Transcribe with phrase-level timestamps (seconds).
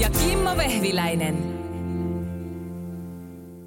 [0.00, 1.58] Ja Kimmo Vehviläinen.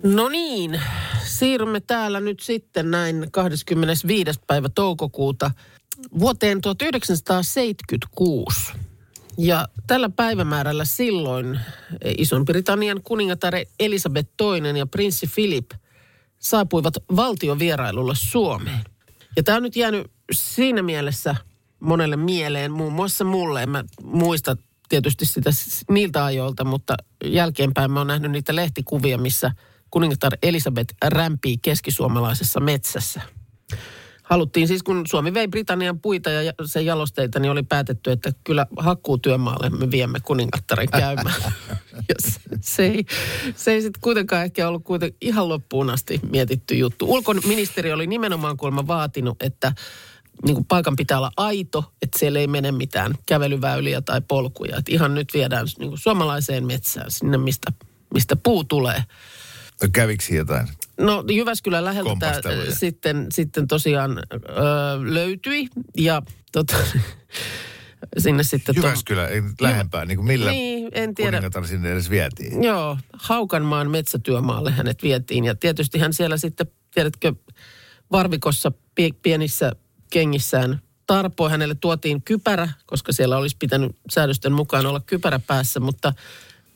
[0.03, 0.81] No niin,
[1.23, 4.31] siirrymme täällä nyt sitten näin 25.
[4.47, 5.51] päivä toukokuuta
[6.19, 8.73] vuoteen 1976.
[9.37, 11.59] Ja tällä päivämäärällä silloin
[12.17, 15.71] Ison-Britannian kuningatar Elisabeth II ja prinssi Philip
[16.39, 18.83] saapuivat valtiovierailulle Suomeen.
[19.35, 21.35] Ja tämä on nyt jäänyt siinä mielessä
[21.79, 23.63] monelle mieleen, muun muassa mulle.
[23.63, 24.57] En mä muista
[24.91, 25.49] tietysti sitä
[25.89, 26.95] niiltä ajoilta, mutta
[27.25, 29.51] jälkeenpäin mä oon nähnyt niitä lehtikuvia, missä
[29.91, 33.21] kuningatar Elisabeth rämpii keskisuomalaisessa metsässä.
[34.23, 38.67] Haluttiin siis, kun Suomi vei Britannian puita ja sen jalosteita, niin oli päätetty, että kyllä
[38.77, 41.53] hakkuutyömaalle me viemme kuningattaren käymään.
[42.09, 43.05] ja se, se ei,
[43.55, 47.05] se ei sitten kuitenkaan ehkä ollut kuiten ihan loppuun asti mietitty juttu.
[47.11, 49.73] Ulkoministeri oli nimenomaan kuulemma vaatinut, että
[50.45, 54.77] niin kuin paikan pitää olla aito, että siellä ei mene mitään kävelyväyliä tai polkuja.
[54.77, 57.71] Että ihan nyt viedään niin kuin suomalaiseen metsään, sinne mistä,
[58.13, 59.03] mistä puu tulee.
[59.93, 60.67] Kävikö jotain?
[60.99, 62.75] No Jyväskylän läheltä tämä Kompasteluja.
[62.75, 64.41] sitten, sitten tosiaan ö,
[65.13, 65.67] löytyi
[65.97, 66.75] ja tota,
[68.17, 68.75] sinne sitten...
[68.75, 71.41] tuo- Jyväskylä, nyt lähempää, niin kuin millä Niin, en tiedä.
[71.65, 72.63] sinne edes vietiin.
[72.63, 77.33] Joo, Haukanmaan metsätyömaalle hänet vietiin ja tietysti hän siellä sitten, tiedätkö,
[78.11, 79.71] varvikossa pie- pienissä
[80.11, 81.49] kengissään tarpoi.
[81.49, 86.13] Hänelle tuotiin kypärä, koska siellä olisi pitänyt säädösten mukaan olla kypärä päässä, mutta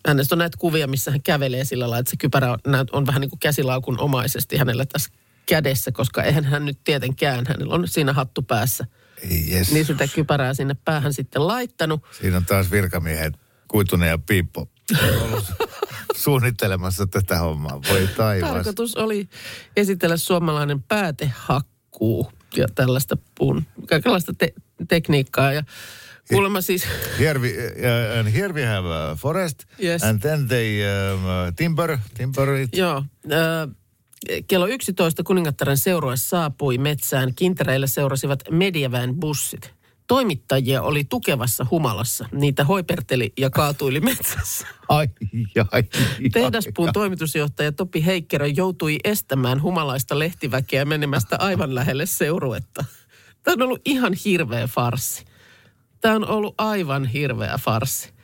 [0.08, 2.60] hänestä on näitä kuvia, missä hän kävelee sillä lailla, että se kypärä on,
[2.92, 5.10] on vähän niin kuin käsilaukun omaisesti hänellä tässä
[5.46, 8.86] kädessä, koska eihän hän nyt tietenkään, hänellä on siinä hattu päässä.
[9.48, 9.72] Jes.
[9.72, 12.04] Niin sitä kypärää sinne päähän sitten laittanut.
[12.22, 13.34] Siinä on taas virkamiehet
[13.68, 14.70] Kuitunen ja Piippo
[16.24, 17.82] suunnittelemassa tätä hommaa.
[17.90, 18.50] Voi taivas.
[18.50, 19.30] Tarkoitus oli
[19.78, 24.54] esitellä suomalainen päätehakkuu ja tällaista puun, kaikenlaista te-
[24.88, 25.52] tekniikkaa.
[25.54, 25.64] Ja
[26.30, 26.84] kuulemma siis,
[27.20, 30.04] Here we, uh, and here we have a forest, Yes.
[30.04, 30.80] and then they
[31.14, 32.76] um, uh, timber, timber it.
[32.78, 33.76] joo, äh,
[34.48, 37.36] kello 11 kuningattaren seurue saapui metsään.
[37.36, 39.74] Kintereillä seurasivat mediaväen bussit.
[40.08, 42.30] Toimittajia oli tukevassa humalassa.
[42.32, 44.68] Niitä hoiperteli ja kaatuili metsässä.
[44.90, 45.08] Ai,
[45.58, 45.84] ai, ai,
[46.34, 52.86] Tehdaspuun toimitusjohtaja Topi Heikkerö joutui estämään humalaista lehtiväkeä menemästä aivan lähelle seuruetta.
[53.44, 55.26] Tämä on ollut ihan hirveä farsi.
[56.02, 58.16] Tämä on ollut aivan hirveä farsi.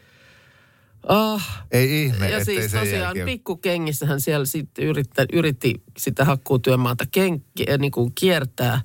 [1.07, 3.25] Ah, Ei ihme, ja siis tosiaan jälkeen...
[3.25, 7.45] pikkukengissähän siellä sitten yritti, yritti sitä hakkuutyömaata ken,
[7.77, 8.81] niin kuin kiertää.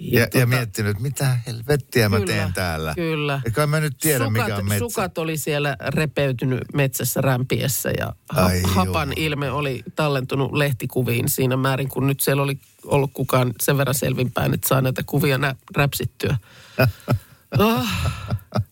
[0.00, 2.94] Ja, ja, tota- miettinyt, mitä helvettiä mä Kyllä, teen täällä.
[2.94, 3.40] Kyllä.
[3.44, 4.78] Eikä mä nyt tiedä, sukat, mikä on metsä.
[4.78, 9.12] Sukat oli siellä repeytynyt metsässä rämpiessä ja ha- Ai hapan jumala.
[9.16, 14.54] ilme oli tallentunut lehtikuviin siinä määrin, kun nyt siellä oli ollut kukaan sen verran selvinpäin,
[14.54, 16.36] että saa näitä kuvia nä- räpsittyä.
[17.58, 17.86] oh.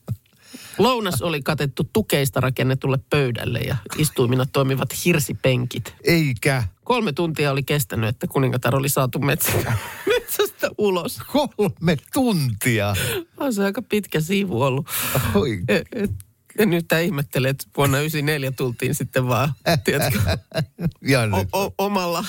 [0.79, 5.95] Lounas oli katettu tukeista rakennetulle pöydälle ja istuimina toimivat hirsipenkit.
[6.05, 6.65] Eikä.
[6.85, 9.73] Kolme tuntia oli kestänyt, että kuningatar oli saatu metsä-
[10.15, 11.19] metsästä ulos.
[11.33, 12.95] Kolme tuntia.
[13.37, 14.87] On se aika pitkä siivu ollut.
[15.35, 15.61] Oi.
[15.69, 16.11] Et,
[16.59, 19.53] ja nyt tämä ihmettelee, että vuonna 94 tultiin sitten vaan,
[19.85, 20.19] tiedätkö,
[21.09, 21.21] Ja
[21.53, 22.25] o, o, omalla.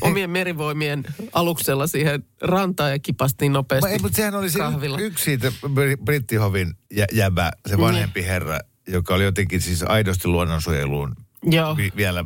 [0.00, 4.98] Omien merivoimien aluksella siihen rantaan ja kipastiin nopeasti Ma, ei, mutta sehän oli se kahvilla.
[4.98, 7.84] yksi siitä Bri- Brittihovin jä, jäbä, se Niin.
[7.86, 8.58] vanhempi herra,
[8.88, 11.76] joka oli jotenkin siis aidosti luonnonsuojeluun Joo.
[11.76, 12.24] vi, vielä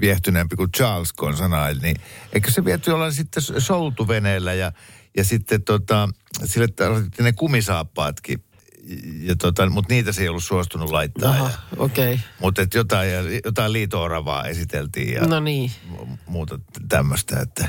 [0.00, 1.96] viehtyneempi kuin Charles Konsanail, niin
[2.32, 4.72] eikö se viety jollain sitten soutuveneellä ja,
[5.16, 6.08] ja sitten tota,
[6.44, 6.68] sille
[7.20, 8.44] ne kumisaappaatkin,
[9.22, 11.30] ja tota, mutta niitä se ei ollut suostunut laittaa.
[11.30, 12.20] Aha, Ja, okei.
[12.40, 13.08] mutta et jotain,
[13.44, 15.72] jotain liito-oravaa esiteltiin ja No niin.
[15.92, 16.58] mu- muuta
[16.88, 17.68] tämmöistä, että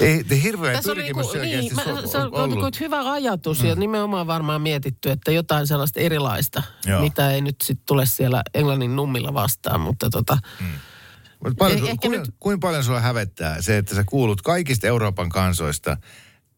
[0.00, 2.48] ei, hirveä Tässä oli pyrkimys niinku, niin, mä, se on ollut.
[2.48, 3.68] niinku hyvä ajatus mm.
[3.68, 7.00] ja nimenomaan varmaan mietitty, että jotain sellaista erilaista, Joo.
[7.00, 10.38] mitä ei nyt sitten tule siellä Englannin nummilla vastaan, mutta tota,
[11.44, 14.42] Mut paljon, Eh- su- ehkä kuin, nyt- kuin paljon sua hävettää se, että sä kuulut
[14.42, 15.96] kaikista Euroopan kansoista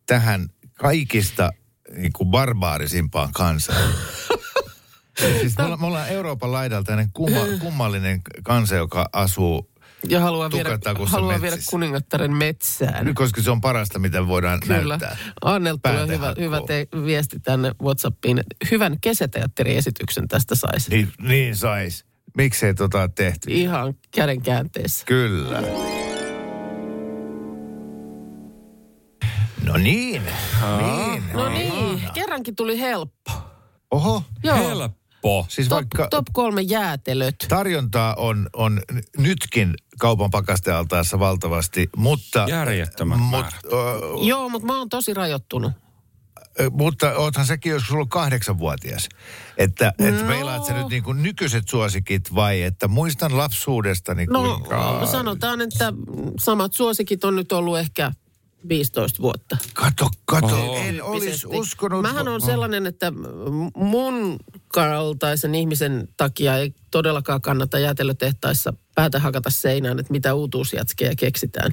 [0.06, 1.50] tähän kaikista
[1.96, 3.90] niin kuin barbaarisimpaan kansaan?
[5.40, 9.70] siis me ollaan, me ollaan Euroopan laidalta tämmöinen kumma, kummallinen kansa, joka asuu
[10.08, 13.14] Ja haluaa viedä, haluaa viedä kuningattaren metsään.
[13.14, 14.78] Koska se on parasta, mitä voidaan Kyllä.
[14.78, 15.16] näyttää.
[15.42, 18.44] Annelta tulee hyvä, hyvä te- viesti tänne Whatsappiin.
[18.70, 20.90] Hyvän kesäteatteriesityksen tästä saisi.
[20.90, 22.04] Niin, niin sais.
[22.36, 23.50] Miksei tota tehty?
[23.50, 25.04] Ihan käden käänteessä.
[25.06, 25.62] Kyllä.
[29.64, 30.22] No niin.
[30.78, 31.24] niin.
[31.32, 33.30] No niin, kerrankin tuli helppo.
[33.90, 34.22] Oho.
[34.42, 34.56] Joo.
[34.56, 35.46] Helppo.
[35.48, 37.36] Siis Top, vaikka top kolme jäätelöt.
[37.48, 38.80] tarjontaa on, on
[39.18, 42.46] nytkin kaupan pakastealtaassa valtavasti, mutta...
[42.48, 43.54] Järjettömät mut, määrät.
[43.64, 43.68] ö,
[44.26, 45.72] Joo, mutta mä oon tosi rajoittunut.
[46.60, 49.08] ö, mutta oothan säkin joskus ollut kahdeksanvuotias.
[49.58, 50.26] Että et No.
[50.26, 55.06] meilaat sä nyt niin kuin nykyiset suosikit vai että muistan lapsuudestani No kuinka...
[55.06, 55.92] sanotaan, että
[56.40, 58.12] samat suosikit on nyt ollut ehkä
[58.68, 59.56] 15 vuotta.
[59.74, 60.76] Kato, kato, Oho.
[60.76, 62.02] en olisi uskonut.
[62.02, 63.12] Mähän on sellainen, että
[63.76, 64.36] mun
[64.68, 71.72] kaltaisen ihmisen takia ei todellakaan kannata jäätelötehtaissa päätä hakata seinään, että mitä uutuusjätskejä keksitään.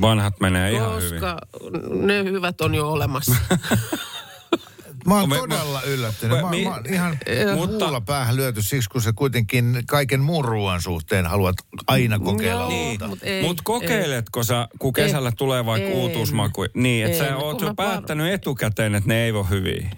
[0.00, 1.10] Vanhat menee ihan hyvin.
[1.10, 1.38] Koska
[1.90, 3.36] ne hyvät on jo olemassa.
[5.06, 6.40] Mä oon Me- todella yllättynyt.
[6.42, 7.18] Mä, Mi- mä oon ihan
[7.56, 11.56] Mutta- huulla päähän lyöty siksi, kun sä kuitenkin kaiken muun ruoan suhteen haluat
[11.86, 12.88] aina kokeilla Joo.
[12.88, 13.08] uutta.
[13.08, 15.04] Mut ei, Mutta kokeiletko sä, kun Ei.
[15.04, 15.94] kesällä tulee vaikka En.
[15.94, 19.90] uutuusmaku, niin että sä oot Kun jo päättänyt etukäteen, että ne ei ole hyviä.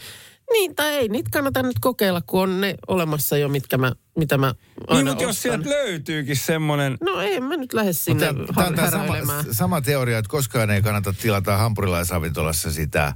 [0.52, 4.38] Niin, tai ei, niitä kannata nyt kokeilla, kun on ne olemassa jo, mitkä mä, mitä
[4.38, 4.54] mä
[4.86, 8.74] aina Niin, mutta jos sieltä löytyykin semmoinen, No ei mä nyt lähde sinne Tämä on
[8.74, 9.14] tämä sama,
[9.52, 13.12] sama teoria, että koskaan ei kannata tilata hampurilaisravintolassa sitä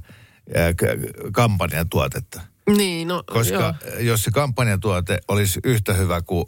[1.31, 2.41] kampanjatuotetta.
[2.77, 3.73] Niin, no Koska joo.
[3.99, 6.45] jos se kampanjatuote olisi yhtä hyvä kuin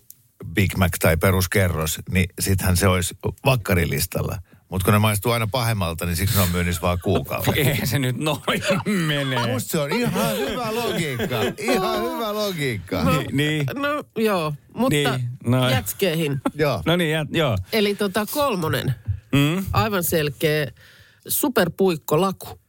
[0.54, 4.38] Big Mac tai peruskerros, niin sittenhän se olisi vakkarilistalla.
[4.70, 7.58] Mutta kun ne maistuu aina pahemmalta, niin siksi ne on myynnissä vaan kuukauden.
[7.68, 8.40] eihän se nyt noin
[8.86, 9.48] mene.
[9.54, 11.36] Musta se on ihan hyvä logiikka.
[11.58, 13.04] Ihan hyvä logiikka.
[13.04, 15.70] Ni, niin, No joo, mutta Niin, no.
[15.70, 16.42] jätskeihin.
[16.56, 16.82] Joo.
[16.86, 17.58] no niin, jät, joo.
[17.74, 18.96] Eli tota kolmonen,
[19.32, 19.66] Mm?
[19.74, 20.68] aivan selkeä
[21.28, 22.60] superpuikkolaku.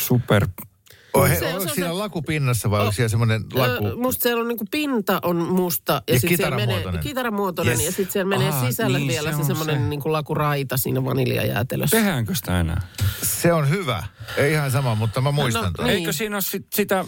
[0.00, 0.46] Super.
[1.14, 3.86] Oh, he, Se- oliko se on siinä se- laku pinnassa vai oliko siellä semmoinen laku?
[3.86, 7.02] Ö, musta siellä on niinku pinta on musta ja, Ja sit siellä menee kitaramuotoinen.
[7.02, 7.84] kitaramuotoinen Yes.
[7.84, 9.88] ja sitten siellä menee Aa, sisälle niin, vielä se semmoinen se.
[9.88, 11.96] niinku lakuraita siinä vaniljajäätelössä.
[11.96, 12.80] Tehdäänkö sitä enää?
[13.22, 14.02] Se on hyvä.
[14.36, 15.88] Ei ihan sama, mutta mä muistan No, tuon.
[15.88, 15.98] niin.
[15.98, 17.04] Eikö siinä ole sit, sitä,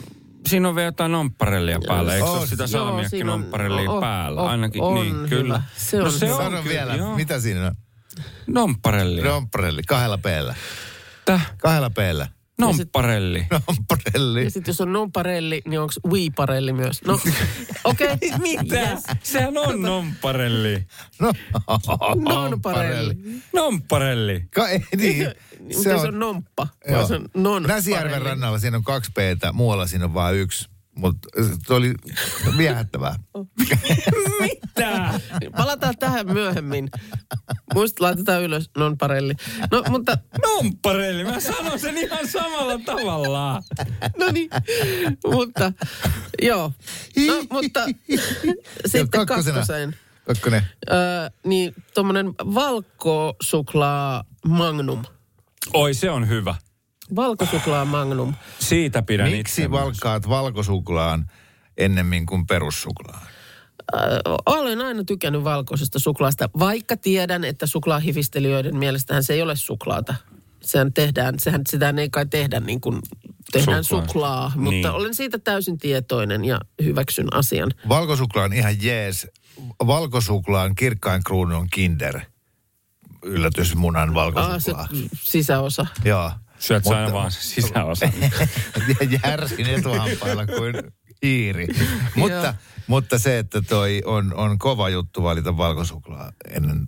[0.48, 2.38] siinä on vielä jotain nompparellia päällä, eikö se On.
[2.38, 4.42] ole sitä salmiakki nompparellia päällä?
[4.42, 5.28] on- Ainakin, on niin, hyvä.
[5.28, 5.62] kyllä.
[5.76, 7.16] Se on no se on Sano kyllä, vielä, joo.
[7.16, 7.74] mitä siinä on?
[8.46, 9.24] Nompparellia.
[9.24, 10.54] Romprelli, kahdella peellä.
[11.24, 11.52] Täh?
[11.58, 12.28] Kahdella peellä.
[12.66, 13.46] Nompparelli.
[13.50, 14.44] Romprelli.
[14.44, 17.02] Ja sitten jos on nonparelli, niin onko wiiparelli myös?
[17.04, 17.14] No,
[17.84, 18.12] okei.
[18.12, 18.38] Okay.
[18.38, 18.90] Mitä?
[18.90, 19.02] Yes.
[19.22, 20.86] Sehän on nompparelli.
[21.20, 21.32] No,
[22.14, 23.16] Nonparelli.
[23.52, 24.44] Nompparelli.
[24.54, 25.28] Ka- ei, niin.
[25.82, 26.96] Se on nomppa, Joo.
[26.96, 30.71] vaan se on non Näsijärven rannalla siinä on kaksi peetä, muualla siinä on vain yksi.
[30.96, 31.28] Mutta
[31.66, 31.94] se oli
[32.58, 33.16] viehättävää.
[34.40, 35.20] Mitä?
[35.56, 36.90] Palataan tähän myöhemmin.
[37.74, 39.34] Muista laitetaan ylös nonparelli.
[39.70, 41.24] No, mutta Nompparelli.
[41.24, 43.62] Mä sanon sen ihan samalla tavalla.
[44.18, 44.50] No niin,
[45.24, 45.72] mutta
[46.42, 46.72] joo.
[47.26, 47.84] No, mutta
[48.86, 49.54] sitten kakkosena.
[49.54, 49.96] kakkoseen.
[50.26, 50.62] Kakkonen.
[50.90, 50.96] Öö,
[51.46, 55.02] niin tuommoinen valkosuklaa magnum.
[55.74, 56.54] Oi, se on hyvä.
[57.16, 58.34] Valkosuklaa magnum.
[58.58, 59.82] Siitä pidän Miksi itse myös.
[59.82, 61.30] valkkaat valkosuklaan
[61.78, 63.26] ennemmin kuin perussuklaa?
[63.94, 64.00] Öö,
[64.46, 70.14] olen aina tykännyt valkoisesta suklaasta, vaikka tiedän, että suklaahivistelijöiden mielestähän se ei ole suklaata.
[70.62, 73.00] Sehän tehdään, sehän sitä ei kai tehdä niin kuin
[73.52, 74.06] tehdään Suklaa.
[74.06, 74.86] suklaa, mutta Niin.
[74.90, 77.70] olen siitä täysin tietoinen ja hyväksyn asian.
[77.88, 79.26] Valkosuklaan on ihan jees.
[79.86, 82.20] Valkosuklaan kirkkain kruunu on kinder.
[83.24, 84.88] Yllätysmunan Ah, se valkosuklaa.
[85.14, 85.86] sisäosa.
[86.04, 86.31] Joo.
[86.62, 88.08] Syöt sä aina vaan sisäosa.
[89.00, 90.74] ja järsin etuhampailla kuin
[91.22, 91.66] hiiri.
[92.16, 92.54] mutta,
[92.86, 96.86] mutta se, että toi on, on kova juttu valita valkosuklaa ennen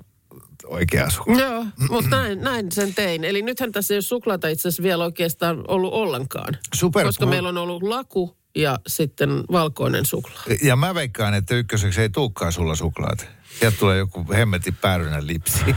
[0.66, 1.40] oikeaa suklaa.
[1.40, 3.25] Joo, mutta näin, näin sen tein.
[3.25, 6.59] Eli nythän tässä ei ole suklaata itse asiassa vielä oikeastaan ollut ollenkaan.
[6.75, 10.45] Super Koska meillä on ollut laku ja sitten valkoinen suklaa.
[10.62, 13.28] Ja mä veikkaan, että ykköseksi ei tuukkaan sulla suklaat.
[13.59, 15.61] Sieltä tulee joku hemmetin päärynä lipsi.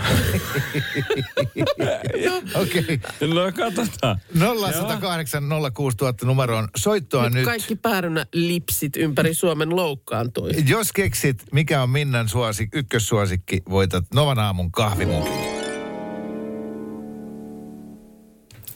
[2.56, 2.82] Okei.
[2.82, 3.28] Okay.
[3.28, 4.20] No katsotaan.
[4.34, 5.44] 0108
[5.74, 7.34] 06000 numeroon soittoa nyt.
[7.34, 10.52] Nyt kaikki päärynä lipsit ympäri Suomen loukkaantui.
[10.68, 15.58] Jos keksit, mikä on Minnan suosik, ykkössuosikki, voitat Novan aamun kahvimukin.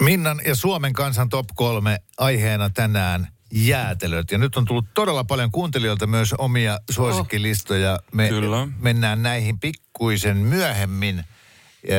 [0.02, 4.32] Minnan ja Suomen kansan top kolme aiheena tänään jäätelöt.
[4.32, 8.00] Ja nyt on tullut todella paljon kuuntelijoilta myös omia suosikkilistoja.
[8.14, 8.68] Me Kyllä.
[8.80, 11.24] mennään näihin pikkuisen myöhemmin.
[11.88, 11.96] Ja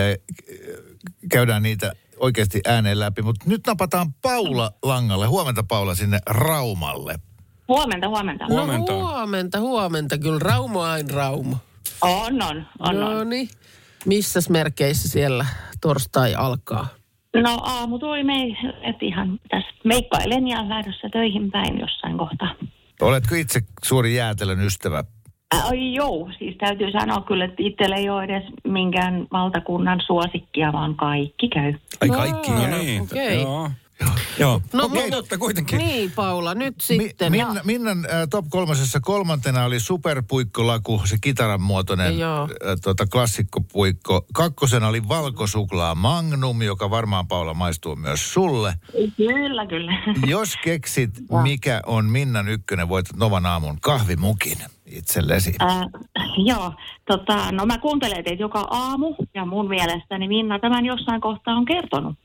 [1.31, 3.23] käydään niitä oikeasti ääneen läpi.
[3.23, 5.27] Mutta nyt napataan Paula langalle.
[5.27, 7.15] Huomenta Paula sinne Raumalle.
[7.69, 8.47] Huomenta, huomenta.
[8.49, 8.93] Huomenta.
[8.93, 10.19] No huomenta, huomenta.
[10.19, 11.57] Kyllä Raumo aina Raumo.
[12.01, 13.49] On, on, on, No niin.
[14.05, 15.47] Missäs merkeissä siellä
[15.81, 16.89] torstai alkaa?
[17.37, 18.43] No aamu toi me,
[18.83, 22.55] et ihan tässä meikkailen ja lähdössä töihin päin jossain kohtaa.
[23.01, 25.05] Oletko itse suuri jäätelön ystävä?
[25.65, 30.95] Ai joo, siis täytyy sanoa kyllä, että itsellä ei ole edes minkään valtakunnan suosikkia, vaan
[30.95, 31.75] kaikki käy.
[32.01, 32.53] Ai kaikki.
[32.53, 33.03] Aa, No niin.
[33.03, 33.43] okei.
[33.43, 33.71] Joo.
[34.39, 34.63] Joo.
[34.73, 35.79] No, no, mutta kuitenkin.
[35.79, 37.33] Niin, Paula, nyt Mi- sitten.
[37.33, 42.43] Minna, Minnan äh, top kolmosessa kolmantena oli superpuikkolaku, se kitaran muotoinen Joo.
[42.43, 42.49] äh,
[42.83, 44.25] tota, klassikkopuikko.
[44.35, 48.75] Kakkosena oli valkosuklaa Magnum, joka varmaan Paula maistuu myös sulle.
[49.17, 49.93] Kyllä, kyllä.
[50.27, 51.11] Jos keksit,
[51.43, 55.55] mikä on Minnan ykkönen, voitat Novan aamun kahvimukin itsellesi.
[55.63, 55.87] Äh,
[56.37, 56.73] joo,
[57.05, 61.65] tota, no mä kuuntelen teitä joka aamu ja mun mielestäni Minna tämän jossain kohtaa on
[61.65, 62.17] kertonut.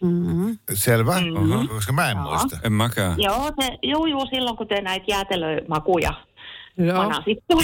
[0.00, 0.58] Mm-hmm.
[0.74, 1.68] Selvä, Mhm.
[1.68, 2.30] koska mä en Joo.
[2.30, 2.58] muista.
[2.64, 3.14] En mäkään.
[3.22, 6.14] Joo, se, juu, juu, silloin kun te näitä jäätelömakuja
[6.78, 7.54] Joo, manasitte.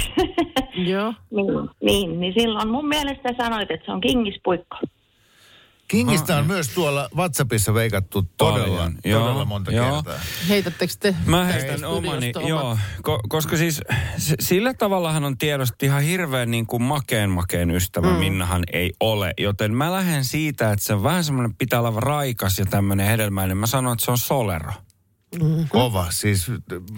[0.77, 1.15] joo.
[1.31, 1.47] niin,
[1.83, 4.77] niin, niin silloin mun mielestä sanoit, että se on kingispuikko.
[5.91, 9.95] Kingistä on myös tuolla WhatsAppissa veikattu todella, Paljon, todella joo, monta joo.
[10.03, 10.21] kertaa.
[10.49, 11.15] Heitättekö te?
[11.27, 12.49] Mä heitän omani, omat?
[12.49, 13.81] joo, ko, koska siis
[14.19, 18.17] s- sillä tavallahan on tiedosta ihan hirveän niin kuin makeen makeen ystävä, mm.
[18.17, 19.35] Minnahan ei ole.
[19.39, 23.57] Joten mä lähden siitä, että se on vähän semmoinen pitää olla raikas ja tämmöinen hedelmäinen.
[23.57, 24.73] Mä sanon, että se on solero.
[25.69, 26.47] Kova, siis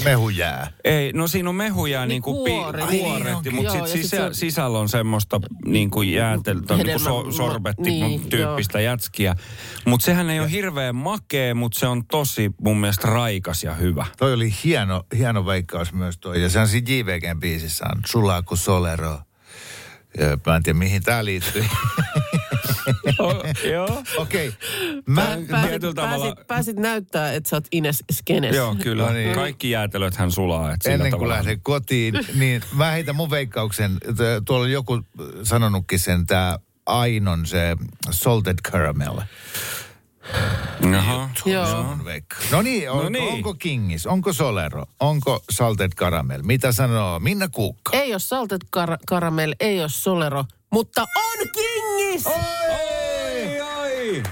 [0.05, 0.73] mehujää.
[0.85, 3.55] Ei, no siinä on mehuja Niin niin kuin kuori, pi- niin kuoretti, onkin.
[3.55, 7.01] mutta Joo, sit ja sit sisä, se sisällä on semmoista niin kuin jääteltä, niin kuin
[7.01, 9.35] so, sorbetti niin, tyyppistä jätskiä.
[9.87, 14.07] Mutta sehän ei ole hirveän makea, mutta se on tosi mun mielestä raikas ja hyvä.
[14.19, 16.43] Toi oli hieno, hieno veikkaus myös toi.
[16.43, 19.19] Ja se on siinä JVGn biisissä on Sulaa kuin Solero.
[20.19, 21.65] Ja mä en tiedä, mihin tää liittyy.
[23.19, 24.03] Oh, joo.
[24.17, 24.49] Okei.
[24.49, 25.03] Okay.
[25.07, 28.57] Mä, Pääsit, tavalla- pääsit, pääsit näyttää, että sä oot Ines Skenes.
[28.57, 29.07] Joo, kyllä.
[29.07, 29.35] No niin.
[29.35, 30.73] Kaikki jäätelöt hän sulaa.
[30.73, 33.99] Et sillä ennen kuin tavalla- lähden kotiin, niin mä heitän mun veikkauksen.
[34.45, 35.01] Tuolla on joku
[35.43, 37.77] sanonutkin sen, tää Ainon se
[38.11, 39.21] salted caramel.
[40.93, 41.29] Jaha.
[41.47, 41.65] Joo.
[41.79, 41.99] On.
[42.53, 43.33] No niin, onko, No niin.
[43.33, 46.43] onko Kingis, onko Solero, onko salted caramel?
[46.43, 47.91] Mitä sanoo Minna Kuukka?
[47.97, 52.27] Ei ole salted kar- karamel, ei ole solero, mutta on kingis!
[52.27, 54.23] Oi, oi.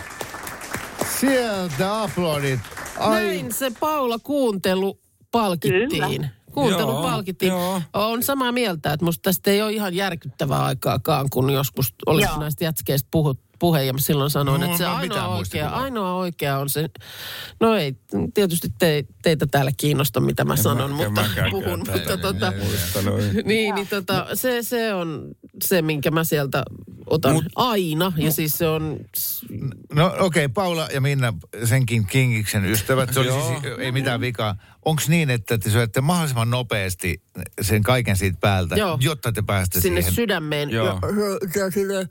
[1.21, 2.61] Sieltä aplodit.
[2.99, 6.30] Ai, Näin se Paula kuuntelu palkittiin.
[6.52, 7.49] Kuuntelu Joo, palkittiin.
[7.50, 7.83] joo.
[7.95, 12.40] On samaa mieltä, että musta tästä ei ole ihan järkyttävää aikaakaan, kun joskus olisi Joo.
[12.40, 16.14] näistä jätskeistä puhut, puhe ja mä silloin sanoin, No, että se mä ainoa oikea, ainoa
[16.14, 16.88] oikea on se,
[17.61, 17.97] no ei,
[18.35, 22.17] tietysti te, teitä täällä kiinnosta, mitä mä sanon, mä- mutta en mäkään puhun, mutta tätä
[22.17, 22.52] tota,
[23.45, 25.29] niin, niin tota, se, se on
[25.64, 26.62] se, minkä mä sieltä
[27.07, 28.99] otan Mut- aina, ja siis se on,
[29.95, 33.49] No okei, okay, Paula ja Minna, senkin Kingiksen ystävät, se oli Joo.
[33.49, 34.57] siis, ei mitään vikaa.
[34.85, 37.23] Onko niin, että te syötte mahdollisimman nopeasti
[37.61, 38.99] sen kaiken siitä päältä, Joo.
[39.00, 40.14] jotta te pääsette sinne siihen?
[40.14, 40.71] sydämeen.
[40.71, 40.87] Joo.
[40.87, 40.95] Ja,
[41.64, 42.09] ja sille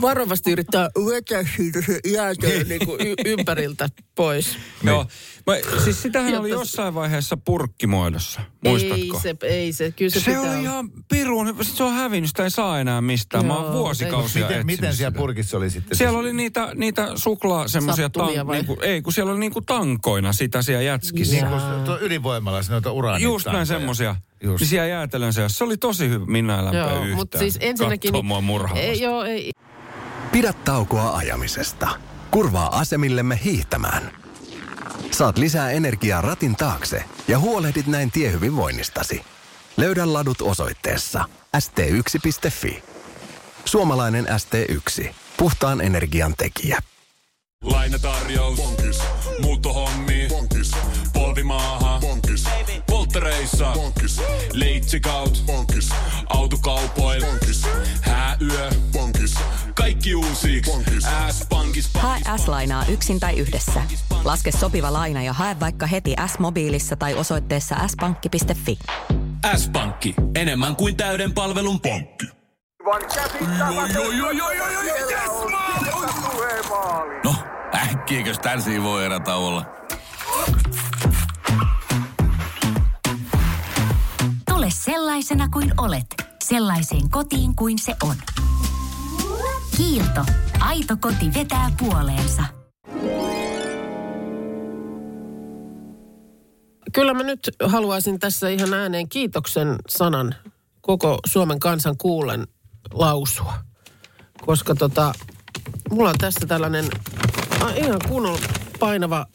[0.00, 4.58] varovasti yrittää vetää siitä se jäätelö niin kuin y- ympäriltä pois.
[4.82, 5.06] Joo.
[5.46, 8.40] Mä, siis sitähän oli jossain vaiheessa purkkimuodossa.
[8.64, 8.96] Muistatko?
[8.96, 10.60] Ei se, ei se, kyllä se, Se, pitää oli olla.
[10.60, 13.46] ihan pirun, se on hävinnyt, sitä ei saa enää mistään.
[13.46, 15.96] Mä oon Joo, vuosikausia Miten, miten siellä purkissa oli sitten?
[15.98, 18.56] Siellä se- oli niitä, niitä suklaa semmoisia, vai?
[18.56, 21.34] niinku, ei kun siellä oli niinku tankoina sitä siellä jätskissä.
[21.34, 23.22] Niin kuin tuo ydinvoimalla, noita uraanit.
[23.22, 24.16] Just näin semmosia.
[24.42, 24.60] Just.
[24.60, 25.58] Niin siellä jäätelön seassa.
[25.58, 26.26] Se oli tosi hyvä.
[26.26, 28.08] Minä lämpöä Joo, mutta siis ensinnäkin...
[28.12, 28.86] Kattoo mua murhaavasti.
[28.90, 29.50] ei, joo, ei,
[30.32, 31.88] Pidä taukoa ajamisesta.
[32.30, 34.12] Kurvaa asemillemme hiihtämään.
[35.10, 39.22] Saat lisää energiaa ratin taakse ja huolehdit näin tiehyvinvoinnistasi.
[39.76, 41.24] Löydä ladut osoitteessa
[41.56, 42.82] st1.fi.
[43.64, 45.14] Suomalainen ST1.
[45.36, 46.78] Puhtaan energian tekijä.
[47.62, 48.56] Lainatarjous.
[48.56, 48.98] Bonkis.
[49.40, 50.26] Muuttohommi.
[50.28, 50.70] Bonkis.
[51.12, 51.98] Polvimaaha.
[52.00, 52.44] Bonkis.
[52.86, 53.72] Polttereissa.
[53.74, 54.20] Bonkis.
[54.52, 55.42] Leitsikaut.
[55.46, 55.88] Bonkis.
[56.26, 57.24] Autokaupoil.
[57.26, 57.62] Bonkis.
[58.00, 58.70] Hääyö.
[58.92, 59.34] Bonkis.
[59.74, 60.62] Kaikki uusi.
[61.94, 63.82] Hae S-lainaa yksin tai yhdessä.
[64.24, 68.78] Laske sopiva laina ja hae vaikka heti S-mobiilissa tai osoitteessa s-pankki.fi.
[69.56, 70.14] S-pankki.
[70.34, 72.26] Enemmän kuin täyden palvelun pankki.
[77.24, 77.34] No,
[77.74, 79.64] äkkiäkös tän voi erä olla?
[84.48, 86.06] Tule sellaisena kuin olet,
[86.44, 88.16] sellaiseen kotiin kuin se on.
[89.76, 90.24] Kiilto.
[90.60, 92.42] Aito koti vetää puoleensa.
[96.92, 100.34] Kyllä mä nyt haluaisin tässä ihan ääneen kiitoksen sanan
[100.80, 102.46] koko Suomen kansan kuulen
[102.92, 103.54] lausua.
[104.46, 105.12] Koska tota,
[105.90, 106.84] mulla on tässä tällainen
[107.60, 108.38] a, ihan kunnon
[108.80, 109.26] painava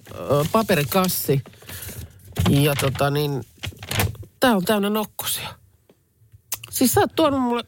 [0.52, 1.42] paperikassi.
[2.50, 3.44] Ja tota niin,
[4.40, 5.50] tää on täynnä nokkosia.
[6.70, 7.64] Siis sä oot tuonut mulle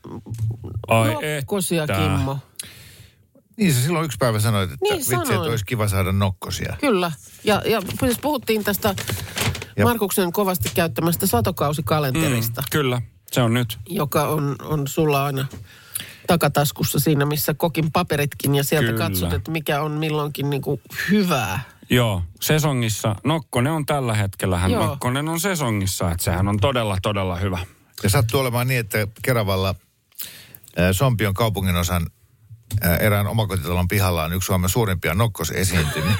[0.88, 1.96] Ai nokkosia, että.
[1.96, 2.38] Kimmo.
[3.60, 6.76] Niin sä silloin yksi päivä sanoit, että Niin vitsi, että olisi kiva saada nokkosia.
[6.82, 7.12] Kyllä.
[7.44, 8.96] Ja, ja siis puhuttiin tästä
[9.78, 13.02] Ja- Markuksen kovasti käyttämästä satokausikalenterista, Mm, kyllä,
[13.32, 13.78] se on nyt.
[13.90, 15.46] joka on, on sulla aina
[16.28, 18.56] takataskussa siinä, missä kokin paperitkin.
[18.56, 19.00] Ja sieltä Kyllä.
[19.06, 21.60] katsot, että mikä on milloinkin niin kuin hyvää.
[21.90, 23.16] Joo, sesongissa.
[23.24, 24.58] Nokkonen on tällä hetkellä.
[24.58, 24.86] Hän Joo.
[24.86, 27.60] Nokkonen on sesongissa, että sehän on todella, todella hyvä.
[28.04, 29.76] Ja sattuu olemaan niin, että Keravalla
[30.92, 32.06] Sompion kaupunginosan
[33.00, 36.16] erään omakotitalon pihalla on yksi Suomen suurimpia nokkosesiintymiä.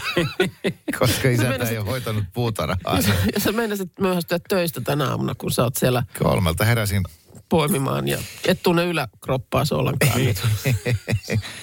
[1.00, 3.00] Koska isäntä meinasit- ei ole hoitanut puutarhaa.
[3.38, 7.04] Sä meinasit myöhästyä töistä tänä aamuna, kun sä oot siellä Kolmelta heräsin.
[7.50, 10.42] Poimimaan ja et tunne yläkroppaa ollenkaan nyt.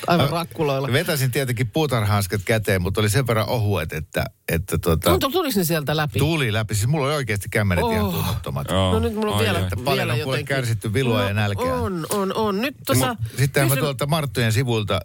[0.07, 0.93] Aivan rakkuloilla.
[0.93, 5.65] Vetäsin tietenkin puutarhanskat käteen, mutta oli sen verran ohuet, että, että tota, No, tulis ne
[5.65, 6.19] sieltä läpi?
[6.19, 6.75] tuli läpi.
[6.75, 7.93] Siis mulla oli oikeasti kämmenet Oh.
[7.93, 8.67] ihan tunnottomat.
[8.71, 8.93] Joo.
[8.93, 9.65] No nyt mulla on Ai vielä, ai.
[9.65, 10.57] vielä Paljon on kuule jotenkin.
[10.57, 11.65] kärsitty vilua ja nälkää.
[11.75, 12.61] On, on, on.
[12.61, 13.09] Nyt tuossa...
[13.09, 15.01] Mut Sittenhän mä tuolta Marttujen sivuilta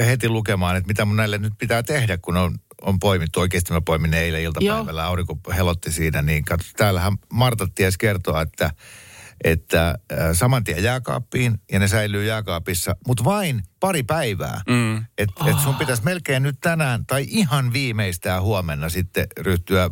[0.00, 3.40] äh, heti lukemaan, että mitä mun näille nyt pitää tehdä, kun on, on poimittu.
[3.40, 6.22] Oikeasti mä poimin eilen iltapäivällä, aurinko helotti siinä.
[6.22, 8.70] Niin katso, täällähän Marta ties kertoa, että,
[9.44, 14.60] että äh, saman tien jääkaappiin ja ne säilyy jääkaapissa, mutta vain pari päivää.
[14.68, 14.96] Mm.
[15.18, 19.90] Että et sun pitäisi melkein nyt tänään tai ihan viimeistään huomenna sitten ryhtyä äh,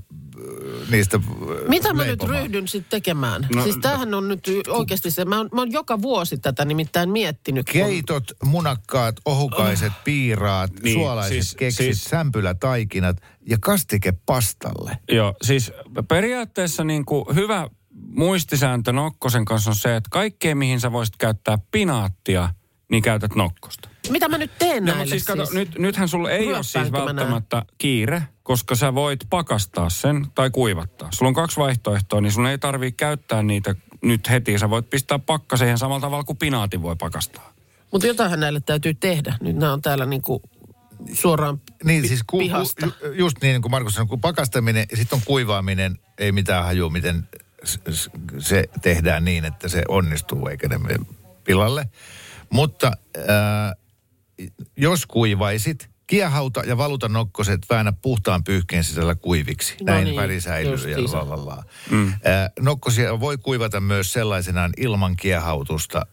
[0.91, 3.43] niistä äh, Mitä mä nyt ryhdyn sitten tekemään?
[3.43, 6.65] No, No, siis tämähän on nyt oikeasti se, mä oon, mä oon joka vuosi tätä
[6.65, 7.67] nimittäin miettinyt.
[7.67, 14.99] kun- Keitot, munakkaat, ohukaiset, piiraat, Niin, suolaiset siis- keksit, siis- sämpylätaikinat ja kastike pastalle.
[15.13, 15.73] Joo, siis
[16.09, 17.69] periaatteessa niin kuin hyvä
[18.17, 22.49] muistisääntö Nokkosen kanssa on se, että kaikkeen mihin sä voisit käyttää pinaattia,
[22.91, 23.89] niin käytät Nokkosta.
[24.11, 25.55] Mitä mä nyt teen No, näille siis kato, siis?
[25.55, 31.09] nyt, nythän sulla ei ole siis välttämättä kiire, koska sä voit pakastaa sen tai kuivattaa.
[31.15, 34.59] Sulla on kaksi vaihtoehtoa, niin sun ei tarvitse käyttää niitä nyt heti.
[34.59, 37.53] Sä voit pistää pakkaseen ihan samalla tavalla kuin pinaatin voi pakastaa.
[37.93, 39.37] Mutta jotainhan näille täytyy tehdä.
[39.41, 40.43] Nyt nämä on täällä niinku
[41.13, 42.87] suoraan Niin pi- siis ku, pihasta.
[42.87, 46.65] ku, ju- just niin kuin Markus sanoi, kun pakastaminen ja sitten on kuivaaminen, ei mitään
[46.65, 47.29] hajua, miten
[48.39, 50.99] se tehdään niin, että se onnistuu eikä ne mene
[51.45, 51.89] pilalle.
[52.51, 52.93] Mutta
[53.29, 53.75] ää,
[54.77, 59.77] jos kuivaisit, kiehauta ja valuta nokkoset väännä puhtaan pyyhkeen sisällä kuiviksi.
[59.81, 61.65] No Näin niin, väri säilyy ja lalala.
[61.91, 62.13] Mm.
[62.61, 66.07] Nokkosia voi kuivata myös sellaisenaan ilman kiehautusta,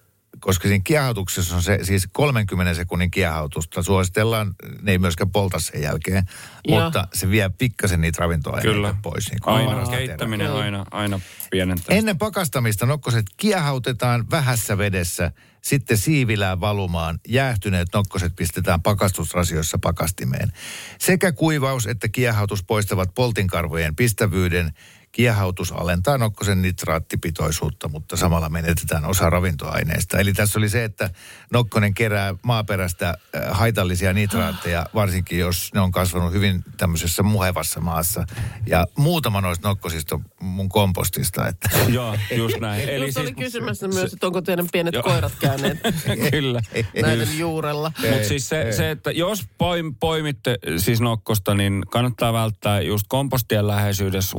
[0.45, 3.83] koska siinä kiehautuksessa on se siis 30 sekunnin kiehautusta.
[3.83, 6.23] Suositellaan, ne ei myöskään polta sen jälkeen,
[6.67, 6.83] Joo.
[6.83, 8.95] mutta se vie pikkasen niitä ravintoaineita Kyllä.
[9.01, 9.29] pois.
[9.31, 10.63] Niin kuin Aina keittäminen Okei.
[10.63, 11.19] aina, aina
[11.51, 11.97] pienentää.
[11.97, 15.31] Ennen pakastamista nokkoset kiehautetaan vähässä vedessä,
[15.61, 17.19] sitten siivilään valumaan.
[17.27, 20.51] Jäähtyneet nokkoset pistetään pakastusrasioissa pakastimeen.
[20.99, 24.73] Sekä kuivaus että kiehautus poistavat poltinkarvojen pistävyyden.
[25.15, 30.19] Kiehautus alentaa nokkosen nitraattipitoisuutta, mutta samalla menetetään osa ravintoaineista.
[30.19, 31.09] Eli tässä oli se, että
[31.53, 38.25] nokkonen kerää maaperästä äh, haitallisia nitraatteja, varsinkin jos ne on kasvanut hyvin tämmöisessä muhevassa maassa.
[38.67, 41.47] Ja muutama noista nokkosista on mun kompostista.
[41.47, 42.89] Että Joo, just näin.
[42.89, 45.03] Eli Just oli siis- kysymässä myös, että onko teidän pienet Joo.
[45.03, 45.77] koirat käyneet
[46.31, 46.61] Kyllä.
[47.01, 47.91] näiden juurella.
[48.11, 53.67] Mutta siis se, se, että jos poim, poimitte siis nokkosta, niin kannattaa välttää just kompostien
[53.67, 54.37] läheisyydessä,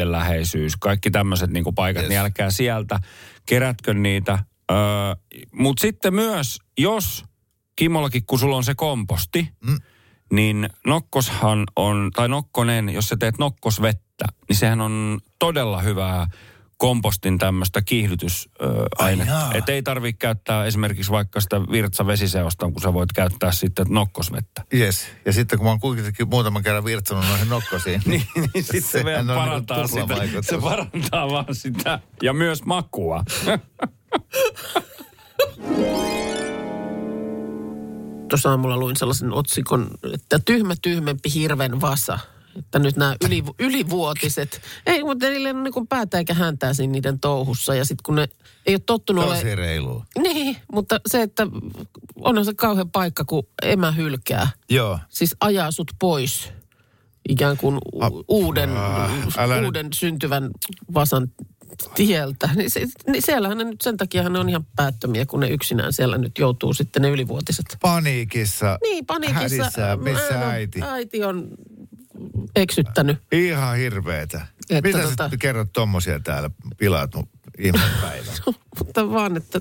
[0.00, 2.08] ulkohuussien läheisyys, kaikki tämmöiset niinku paikat, Yes.
[2.08, 3.00] niin älkää sieltä,
[3.46, 4.38] kerätkö niitä.
[4.70, 4.78] Öö,
[5.52, 7.24] Mutta sitten myös, jos
[7.76, 9.76] Kimollakin, kun sulla on se komposti, mm.
[10.32, 16.26] niin nokkoshan on, tai nokkonen, jos sä teet nokkosvettä, niin sehän on todella hyvää
[16.80, 19.50] kompostin tämmöistä kiihdytysainetta.
[19.54, 24.64] Että ei tarvitse käyttää esimerkiksi vaikka sitä virtsavesiseosta, kun sä voit käyttää sitten nokkosvettä.
[24.74, 25.06] Yes.
[25.24, 28.02] Ja sitten kun mä oon kuitenkin muutaman kerran virtsanut noihin nokkosiin.
[28.06, 30.00] niin, niin sitten se vielä on parantaa niinku sitä.
[30.00, 30.46] tuplavaikutus.
[30.46, 32.00] Se parantaa vaan sitä.
[32.22, 33.24] Ja myös makua.
[38.28, 42.18] Tuossa aamulla luin sellaisen otsikon, että tyhmä tyhmempi hirven vasa.
[42.58, 47.20] Että nyt nämä yli, ylivuotiset, ei mutta niille on niin päätä eikä häntää siinä niiden
[47.20, 47.74] touhussa.
[47.74, 48.28] Ja sitten kun ne
[48.66, 49.34] ei ole tottunut ole...
[49.34, 50.04] Tosi reilu.
[50.18, 51.46] Niin, mutta se, että
[52.16, 54.48] onhan se kauhean paikka, kun emä hylkää.
[54.70, 54.98] Joo.
[55.08, 56.52] Siis ajaa sut pois
[57.28, 58.70] ikään kuin u- uuden,
[59.36, 60.50] älä nyt- uuden syntyvän
[60.94, 61.32] vasan
[61.94, 62.50] tieltä.
[62.54, 65.92] Niin, se, niin siellähän ne nyt, sen takia ne on ihan päättömiä, kun ne yksinään
[65.92, 67.76] siellä nyt joutuu sitten ne ylivuotiset.
[67.80, 68.78] Paniikissa.
[68.82, 69.62] Niin, paniikissa.
[69.62, 70.00] Hädissään.
[70.00, 70.82] Missä no, äiti?
[70.82, 71.48] Äiti on
[72.60, 73.18] eksyttänyt.
[73.32, 74.46] Ihan hirveetä.
[74.70, 76.50] Että Mitä tota- sä kerrot tommosia täällä?
[76.78, 78.34] Pilaat mun ihmeen päivän.
[78.78, 79.60] Mutta vaan, että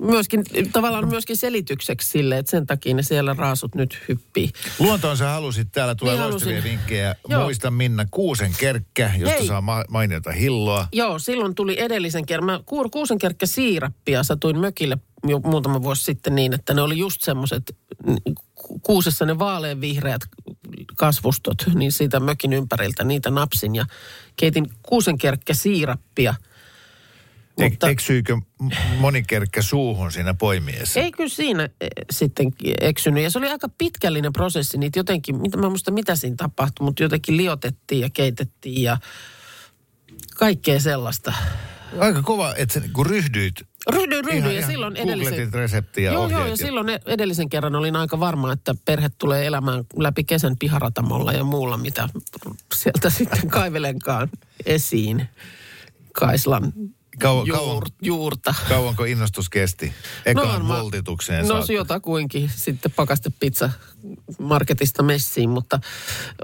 [0.00, 4.50] myöskin, tavallaan myöskin selitykseksi sille, että sen takia ne siellä raasut nyt hyppii.
[4.78, 6.70] Luontoon sä halusit, täällä tulee Niin loistavia halusin.
[6.78, 7.14] vinkkejä.
[7.28, 7.42] Joo.
[7.42, 9.46] Muista Minna kuusen kerkkä, josta Hei.
[9.46, 10.88] saa ma- mainiota hilloa.
[10.92, 12.46] Joo, silloin tuli edellisen kerran.
[12.46, 17.22] Mä kuur, kuusenkerkkä siirappia satuin mökille jo muutama vuosi sitten niin, että ne oli just
[17.22, 17.76] semmoiset,
[18.82, 20.20] kuusessa ne vaaleanvihreät
[21.06, 23.84] kasvustot, niin siitä mökin ympäriltä niitä napsin ja
[24.36, 26.34] keitin kuusenkerkkä siirappia.
[27.58, 31.00] E- Mutta eksyykö m- moni kerkkä suuhun siinä poimiessa?
[31.00, 33.22] ei kyllä siinä eh, sitten eksynyt.
[33.22, 34.78] Ja se oli aika pitkällinen prosessi.
[34.78, 38.98] Niitä jotenkin, mitä, mä muista mitä siinä tapahtui, mutta jotenkin liotettiin ja keitettiin ja
[40.36, 41.32] kaikkea sellaista.
[41.98, 43.54] Aika kova, että sä niinku ryhdyit.
[43.90, 45.52] Ryhdyin, ryhdyin Ihan- ja ihan silloin edellisen...
[45.52, 49.84] reseptiä joo, joo, ja silloin e- edellisen kerran olin aika varma, että perhe tulee elämään
[49.96, 52.08] läpi kesän piharatamolla ja muulla, mitä
[52.74, 54.30] sieltä sitten kaivelenkaan
[54.66, 55.28] esiin.
[56.12, 56.72] Kaislan
[57.20, 58.54] Kauan, juur, kauan, juurta.
[58.68, 59.92] kauanko innostus kesti?
[60.26, 61.72] Ekaan varmaan- voltitukseen No saakka.
[61.72, 63.70] jotakuinkin sitten pakastepizza
[64.38, 65.80] marketista messiin, mutta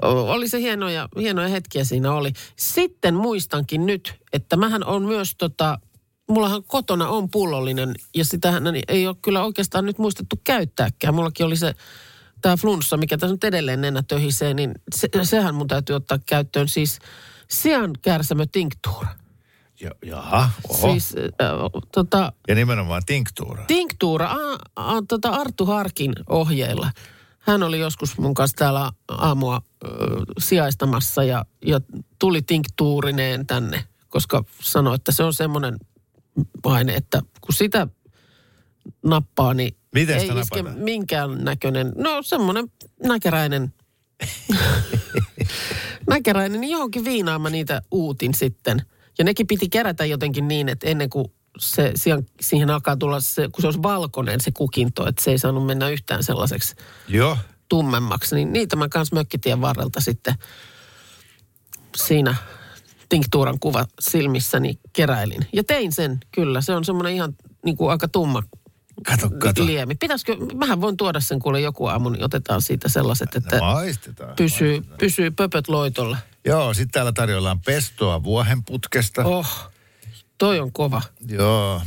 [0.01, 2.33] oli se hienoja, hienoja hetkiä siinä oli.
[2.55, 5.79] Sitten muistankin nyt, että mähän on myös tota,
[6.29, 11.15] mullahan kotona on pullollinen ja sitähän ei ole kyllä oikeastaan nyt muistettu käyttääkään.
[11.15, 11.75] Mullakin oli se
[12.41, 16.67] tämä flunssa, mikä tässä nyt edelleen nenä töhisee, niin se, sehän mun täytyy ottaa käyttöön
[16.67, 16.99] siis
[17.47, 19.07] sian kärsämö tinktuura.
[19.81, 20.91] Ja, jaha, oho.
[20.91, 21.51] Siis äh,
[21.91, 23.65] tota, Ja nimenomaan tinktuura.
[23.65, 26.91] Tinktuura, a, a, tota Arttu Harkin ohjeilla.
[27.39, 29.87] Hän oli joskus mun kanssa täällä aamua ö,
[30.39, 31.81] sijaistamassa ja, ja
[32.19, 35.77] tuli tinktuurineen tänne, koska sanoi, että se on semmoinen
[36.63, 37.87] aine, että kun sitä
[39.03, 40.83] nappaa, niin Miten ei sitä iske napataan?
[40.83, 42.71] minkään näköinen, no semmoinen
[43.03, 43.73] näkeräinen,
[46.09, 48.81] näkeräinen, niin johonkin viinaan mä niitä uutin sitten.
[49.17, 51.25] Ja nekin piti kerätä jotenkin niin, että ennen kuin
[51.59, 55.37] se, siihen, siihen alkaa tulla se, kun se olisi valkoinen se kukinto, että se ei
[55.37, 56.75] saanut mennä yhtään sellaiseksi
[57.07, 57.37] Joo.
[57.69, 60.35] tummemmaksi, niin niitä mä kanssa mökkitien varrelta sitten
[61.95, 62.35] siinä
[63.09, 65.47] tinktuuran kuva silmissäni keräilin.
[65.53, 66.61] Ja tein sen, kyllä.
[66.61, 68.43] Se on semmoinen ihan niin kuin aika tumma
[69.05, 69.65] Kato, kato.
[69.65, 69.95] liemi.
[69.95, 74.35] Pitäisikö, mähän voin tuoda sen kuule joku aamu, niin otetaan siitä sellaiset, että Maistetaan.
[74.35, 76.17] pysyy, pysyy pöpöt loitolla.
[76.45, 79.23] Joo, sitten täällä tarjoillaan pestoa vuohenputkesta.
[79.25, 79.69] Oh,
[80.37, 81.01] toi on kova.
[81.27, 81.81] Joo.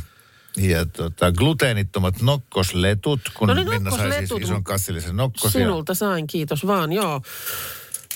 [0.57, 5.51] Ja tota, gluteenittomat nokkosletut, kun No ne Minna sai siis ison kassillisen nokkosia.
[5.61, 7.21] Sinulta sain, kiitos vaan, joo.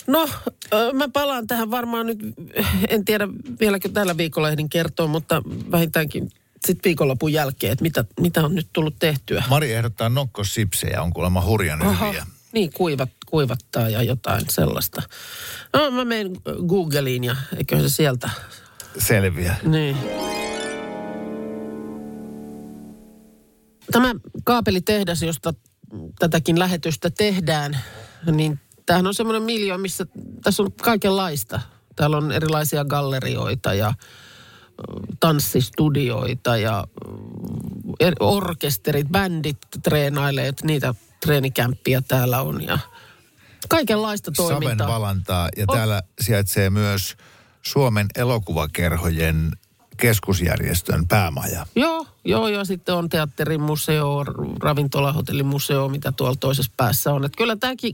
[0.07, 0.29] No,
[0.93, 2.19] mä palaan tähän varmaan nyt,
[2.89, 3.27] en tiedä
[3.59, 5.41] vieläkö tällä viikolla ehdin kertoa, mutta
[5.71, 6.29] vähintäänkin
[6.67, 9.43] sitten viikonlopun jälkeen, että mitä, mitä on nyt tullut tehtyä.
[9.49, 12.25] Mari ehdottaa nokkosipsejä, on kuulemma hurjan Oho, hyviä.
[12.51, 15.01] niin kuivat, kuivattaa ja jotain sellaista.
[15.73, 16.31] No mä menen
[16.67, 18.29] Googleiin ja eiköhän se sieltä.
[18.97, 19.55] Selviä.
[19.63, 19.97] Niin.
[23.91, 25.53] Tämä kaapelitehdas, josta
[26.19, 27.77] tätäkin lähetystä tehdään,
[28.31, 30.05] niin tämähän on semmoinen miljoon, missä
[30.43, 31.59] tässä on kaikenlaista.
[31.95, 33.93] Täällä on erilaisia gallerioita ja
[35.19, 36.83] tanssistudioita ja
[38.03, 40.95] er- orkesterit, bändit treenailee, että niitä
[41.25, 42.79] treenikämppiä täällä on ja
[43.69, 44.87] kaikenlaista Saven toimintaa.
[44.87, 45.49] valantaa.
[45.57, 45.77] Ja On.
[45.77, 47.17] täällä sijaitsee myös
[47.61, 49.51] Suomen elokuvakerhojen
[49.97, 51.65] keskusjärjestön päämaja.
[51.75, 57.25] Joo, joo, ja sitten on teatterimuseo, r- ravintolahotellimuseo, mitä tuolla toisessa päässä on.
[57.25, 57.93] Että kyllä tämäkin,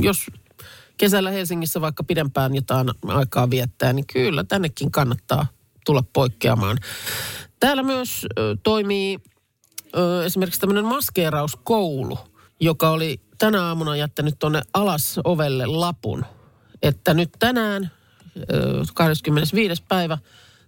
[0.00, 0.26] jos
[0.96, 5.46] kesällä Helsingissä vaikka pidempään jotain aikaa viettää, niin kyllä tännekin kannattaa
[5.86, 6.78] tulla poikkeamaan.
[7.60, 9.18] Täällä myös ö, toimii
[9.96, 12.18] ö, esimerkiksi tämmöinen maskeerauskoulu,
[12.60, 16.24] joka oli tänä aamuna jättänyt tuonne alas ovelle lapun,
[16.82, 17.90] että nyt tänään
[18.36, 19.82] ö, 25.
[19.88, 20.18] päivä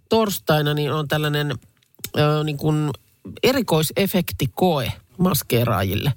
[0.09, 1.55] torstaina niin on tällainen
[2.17, 2.89] ö, niin kuin
[3.43, 6.13] erikoisefektikoe maskeeraajille.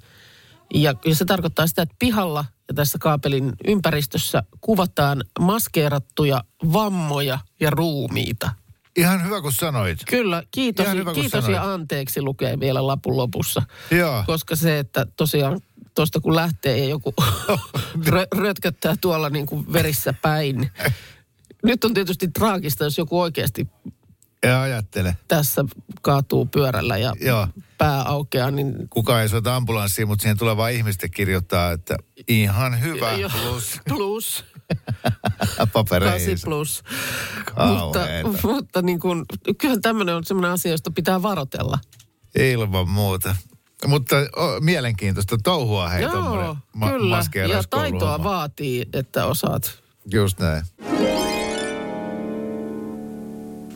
[0.73, 7.69] Ja, ja se tarkoittaa sitä, että pihalla ja tässä kaapelin ympäristössä kuvataan maskeerattuja vammoja ja
[7.69, 8.51] ruumiita.
[8.95, 9.99] Ihan hyvä, kun sanoit.
[10.09, 11.55] Kyllä, kiitos, Ihan hyvä, kiitos sanoit.
[11.55, 13.61] ja anteeksi lukee vielä lapun lopussa.
[13.91, 14.23] Joo.
[14.27, 15.61] Koska se, että tosiaan
[15.95, 17.13] tuosta kun lähtee ja joku
[18.07, 20.71] rö, rötköttää tuolla niin kuin verissä päin.
[21.63, 23.67] Nyt on tietysti traagista, jos joku oikeasti
[24.45, 25.17] Ja ajattele.
[25.27, 25.65] tässä
[26.01, 27.47] kaatuu pyörällä ja Joo.
[27.77, 31.95] pää aukeaa, niin Kukaan ei soita ambulanssia, mutta siihen tulee vain ihmistä kirjoittaa, että
[32.27, 33.29] ihan hyvä Joo.
[33.43, 34.45] plus plus,
[35.73, 36.37] papereihin.
[36.45, 36.83] plus.
[37.47, 38.29] mutta, Kauheeta.
[38.43, 39.25] mutta niin kuin,
[39.57, 41.79] kyllähän tämmöinen on semmoinen asia, josta pitää varotella.
[42.39, 43.35] Ilman muuta.
[43.87, 47.23] Mutta o, mielenkiintoista touhua hei Joo, ma- kyllä.
[47.49, 49.81] Ja taitoa vaatii, että osaat.
[50.11, 50.63] Just näin.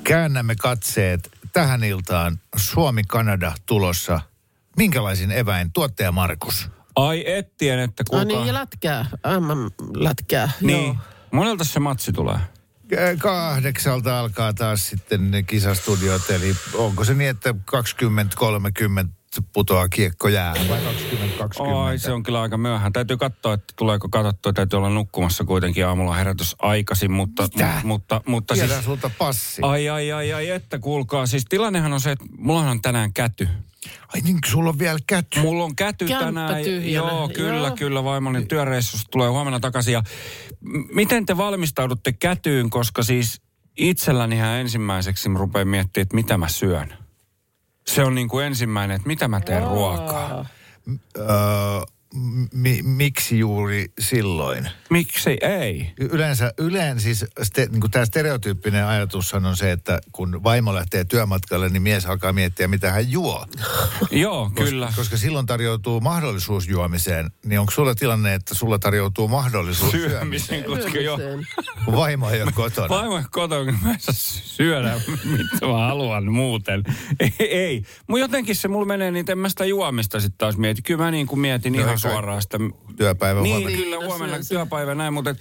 [0.07, 4.21] Käännämme katseet tähän iltaan Suomi-Kanada tulossa.
[4.77, 5.71] Minkälaisin eväin?
[5.71, 6.69] Tuottaja Markus.
[6.95, 8.37] Ai ettien, että No kuulkaa.
[8.37, 9.05] niin, ja lätkää,
[9.39, 10.51] MM-lätkää.
[10.61, 10.85] niin.
[10.85, 10.95] Joo.
[11.31, 12.37] Monelta se matsi tulee?
[13.19, 19.07] Kahdeksalta alkaa taas sitten ne kisastudiot, eli onko se niin, että 20-30
[19.53, 21.75] putoaa kiekko jää vai 20-20?
[21.75, 22.93] Ai, se on kyllä aika myöhään.
[22.93, 24.53] Täytyy katsoa, että tuleeko katsottua.
[24.53, 27.43] Täytyy olla nukkumassa kuitenkin aamulla herätys aikaisin, mutta...
[27.43, 27.73] Mitä?
[27.83, 29.61] Mu, mutta, mutta siis, sulta passi.
[29.61, 31.25] ai, ai, ai, ai, että kuulkaa.
[31.25, 33.47] Siis tilannehan on se, että mulla on tänään käty.
[34.15, 35.39] Ai niin, sulla on vielä käty.
[35.39, 36.63] Mulla on käty Kämppä tänään.
[36.63, 37.07] tyhjänä.
[37.07, 37.75] Joo, kyllä, Joo.
[37.75, 38.03] kyllä.
[38.03, 39.91] Vaimoni työreissusta tulee huomenna takaisin.
[39.93, 40.03] Ja
[40.61, 43.41] m- miten te valmistaudutte kätyyn, koska siis
[43.77, 47.04] itselläni ihan ensimmäiseksi mä rupean miettimään, että mitä mä syön.
[47.95, 50.45] Se on niin kuin ensimmäinen, että mitä mä teen ruokaa.
[51.17, 51.25] Öö,
[52.53, 54.69] mi- miksi juuri silloin?
[54.89, 55.91] Miksi ei?
[55.99, 61.03] Y- Yleensä, yleensä siis ste, niin tämä stereotyyppinen ajatushan on se, että kun vaimo lähtee
[61.05, 63.45] työmatkalle, niin mies alkaa miettiä, mitä hän juo.
[64.11, 64.85] Joo, kyllä.
[64.85, 70.19] Koska, koska silloin tarjoutuu mahdollisuus juomiseen, niin onko sulla tilanne, että sulla tarjoutuu mahdollisuus syömiseen,
[70.19, 71.17] Syömisen, koska jo
[71.97, 72.89] vaimo ei ole kotona?
[72.89, 74.93] vaimo kotona, kun mä en saa syödä,
[75.37, 76.83] mitä mä haluan muuten.
[77.19, 77.83] Ei, ei.
[78.07, 80.81] Mun jotenkin se mulla menee, niin en mä sitä juomista sitten taas mieti.
[80.81, 82.57] Kyllä mä niin kuin mietin No ihan suoraan sitä.
[82.97, 83.77] Työpäivä Niin, huomenna.
[83.83, 85.37] kyllä huomenna työpäivä näin, mutta et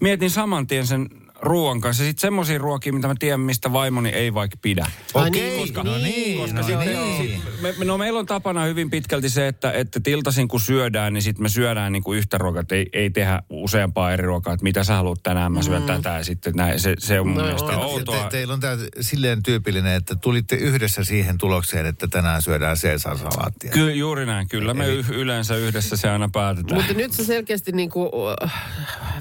[0.00, 1.08] mietin saman tien sen
[1.42, 2.04] ruoan kanssa.
[2.04, 4.86] Sitten semmoisia ruokia, mitä mä tiedän, mistä vaimoni ei vaikka pidä.
[5.14, 7.42] Okei, niin, koska, niin, no niin, Koska no sitten, niin.
[7.42, 11.22] sit, me, no meillä on tapana hyvin pitkälti se, että, että iltaisin kun syödään, niin
[11.22, 12.60] sitten me syödään niin kuin yhtä ruokaa.
[12.60, 15.86] että Ei, ei tehdä useampaa eri ruokaa, että mitä sä haluat tänään, mä syön mm.
[15.86, 16.80] tätä ja sitten näin.
[16.80, 17.82] Se, se on mun No mielestä joo.
[17.84, 18.22] outoa.
[18.22, 23.70] Te, teillä on tämä silleen tyypillinen, että tulitte yhdessä siihen tulokseen, että tänään syödään Caesar-salaattia.
[23.70, 24.48] Kyllä, juuri näin.
[24.48, 26.80] Kyllä me y- yleensä yhdessä se aina päätetään.
[26.80, 28.10] Mutta nyt se selkeästi niin kuin,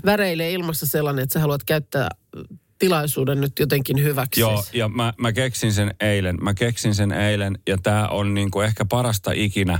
[0.05, 2.06] väreilee ilmassa sellainen, että sä haluat käyttää
[2.79, 4.41] tilaisuuden nyt jotenkin hyväksi.
[4.41, 6.37] Joo, ja mä, mä keksin sen eilen.
[6.41, 9.79] Mä keksin sen eilen, ja tää on niinku ehkä parasta ikinä.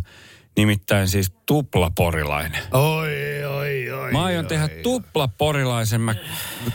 [0.57, 2.61] Nimittäin siis tuplaporilainen.
[2.71, 4.11] Oi, oi, oi.
[4.11, 4.79] Mä aion oi, tehdä oi.
[4.83, 6.01] tuplaporilaisen.
[6.01, 6.15] Mä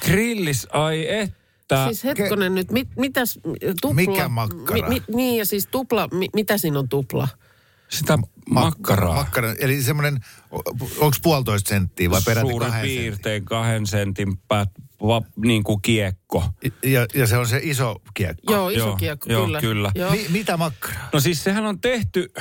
[0.01, 1.85] grillis, ai että.
[1.85, 3.41] Siis hetkonen nyt, mit, mitäs
[3.81, 3.95] tupla...
[3.95, 4.89] Mikä makkara?
[5.15, 7.29] niin ja siis tupla, mi, mitä siinä on tupla?
[7.93, 8.19] Sitä
[8.51, 9.15] makkaraa.
[9.15, 10.21] Makkara, eli semmoinen,
[10.99, 14.69] onko puolitoista senttiä vai peräti Suurin kahden piirtein kahden sentin päät,
[15.03, 16.45] va, niin kuin kiekko.
[16.83, 18.53] Ja, ja se on se iso kiekko.
[18.53, 19.61] Joo, iso Joo, kiekko, joo, kyllä.
[19.61, 19.93] kyllä.
[19.95, 20.11] Joo.
[20.11, 21.09] Mi, mitä makkaraa?
[21.13, 22.33] No siis sehän on tehty,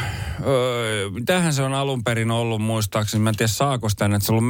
[0.45, 4.31] öö, tähän se on alun perin ollut muistaakseni, mä en tiedä saako sitä, että se
[4.31, 4.49] on ollut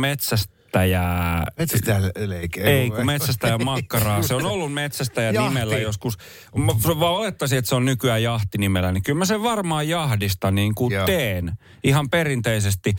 [0.79, 1.45] metsästäjää.
[1.57, 2.61] Metsästäjäleike.
[2.61, 4.21] Ei, kun metsästäjä makkaraa.
[4.21, 5.49] Se on ollut metsästäjä Jahti.
[5.49, 6.17] nimellä joskus.
[6.55, 10.75] Mä vaan olettaisin, että se on nykyään jahtinimellä, niin kyllä mä sen varmaan jahdista niin
[10.75, 11.05] kuin Joo.
[11.05, 11.51] teen.
[11.83, 12.93] Ihan perinteisesti.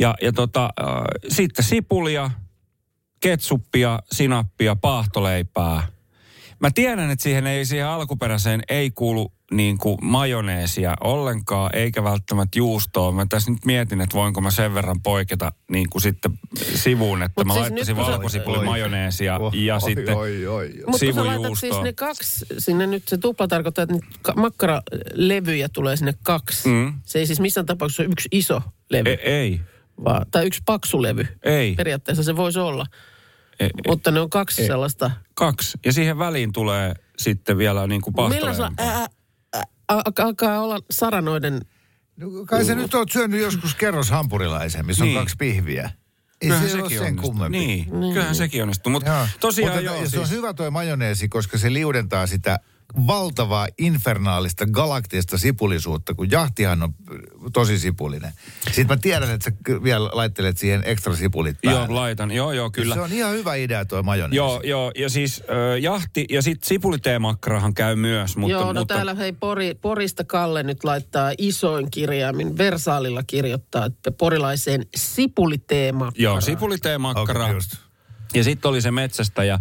[0.00, 0.88] Ja, ja tota, äh,
[1.28, 2.30] sitten sipulia,
[3.20, 5.86] ketsuppia, sinappia, paahtoleipää.
[6.60, 12.58] Mä tiedän, että siihen ei siihen alkuperäiseen ei kuulu niin kuin majoneesia ollenkaan, eikä välttämättä
[12.58, 13.12] juustoa.
[13.12, 16.38] Mä tässä nyt mietin, että voinko mä sen verran poiketa niin kuin sitten
[16.74, 20.72] sivuun, että Mut mä siis laittaisin valkosipuli majoneesia Oh, ja oi, sitten oi, oi, oi.
[20.86, 21.70] Mutta kun sä laitat sivujuustoa.
[21.70, 26.68] siis ne kaksi, sinne nyt se tupla tarkoittaa, että nyt ka- makkara-levyjä tulee sinne kaksi.
[26.68, 26.92] Mm.
[27.04, 29.60] Se ei siis missään tapauksessa ole yksi iso levy, Ei, ei,
[30.04, 31.26] vaan, tai yksi paksu levy.
[31.42, 32.86] ei, Periaatteessa se voisi olla,
[33.60, 34.66] ei, mutta ne on kaksi Ei.
[34.68, 35.10] sellaista.
[35.34, 35.78] kaksi.
[35.84, 39.06] Ja siihen väliin tulee sitten vielä niin kuin Millä sä, ää,
[40.18, 41.60] alkaa, olla saranoiden,
[42.16, 45.18] No, kai sä nyt oot syönyt joskus kerroshampurilaisen, missä on Niin.
[45.18, 45.82] kaksi pihviä.
[46.40, 47.30] Ei Kyllähän se ole sekin sen onnistuu.
[47.30, 47.58] kummempi.
[47.58, 48.92] Niin, kyllähän sekin onnistuu.
[48.92, 52.58] Mutta tosiaan Mutta joo, se on siis, hyvä toi majoneesi, koska se liudentaa sitä
[53.06, 56.94] valtavaa infernaalista galaktista sipulisuutta, kun jahtihan on
[57.52, 58.32] tosi sipulinen.
[58.66, 61.80] Sitten mä tiedän, että sä vielä laittelet siihen ekstra sipulit päälle.
[61.80, 62.30] joo, laitan.
[62.30, 62.94] Joo, joo, kyllä.
[62.94, 64.36] Se on ihan hyvä idea toi majoneesi.
[64.36, 68.52] Joo, joo, ja siis ö, jahti ja sitten sipuliteemakkarahan käy myös, mutta...
[68.52, 74.10] joo, no mutta täällä hei Pori, Porista Kalle nyt laittaa isoin kirjaimin, Versaalilla kirjoittaa, että
[74.10, 76.12] porilaiseen sipuliteema.
[76.18, 77.52] Joo, sipuliteemakkara.
[77.52, 77.70] Just.
[78.34, 79.58] Ja sitten oli se metsästäjä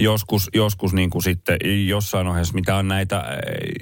[0.00, 3.24] joskus, joskus niin kuin sitten jossain ohjeessa, mitä on näitä, äh,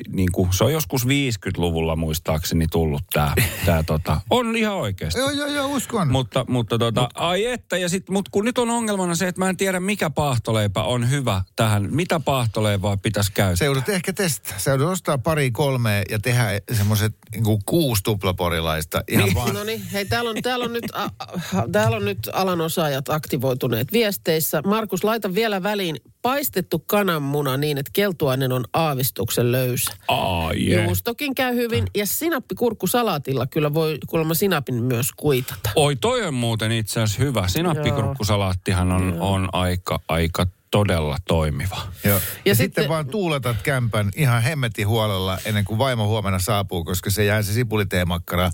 [0.09, 3.35] niin kuin, se on joskus 50-luvulla muistaakseni tullut tämä,
[3.67, 5.21] tää, tota, on ihan oikeasti.
[5.21, 6.13] Joo, joo, joo, uskon.
[6.13, 9.49] Mutta, mutta tota, ai että, ja sit, mut kun nyt on ongelmana se, että mä
[9.49, 11.89] en tiedä mikä paahtoleipä on hyvä tähän.
[11.91, 13.57] Mitä paahtoleipää pitäisi käyttää?
[13.57, 14.59] Se joudut ehkä testaa.
[14.59, 19.05] Se joudut ostaa pari kolme ja tehdä semmoiset niin kuusi tuplaporilaista.
[19.09, 19.35] Ihan niin.
[19.35, 19.55] vaan.
[19.55, 21.27] No niin, hei täällä on, täällä, on nyt, a, a,
[21.73, 24.63] täällä on nyt alan osaajat aktivoituneet viesteissä.
[24.63, 29.93] Markus, laita vielä väliin paistettu kananmuna niin, että keltuainen on aavistuksen löysä.
[30.09, 30.85] Ai yeah.
[30.85, 35.71] Juustokin käy hyvin ja sinappikurkkusalaatilla kyllä voi kuulemma sinapin myös kuitata.
[35.75, 37.49] Oi, toi on muuten itse asiassa hyvä.
[37.49, 41.77] Sinappikurkkusalaattihan on, on aika, aika todella toimiva.
[42.05, 42.15] Joo.
[42.17, 46.85] Ja, Ja sitten, sitten- vaan tuuletat kämpän ihan hemmetin huolella ennen kuin vaimo huomenna saapuu,
[46.85, 48.51] koska se jää se sipuliteemakkara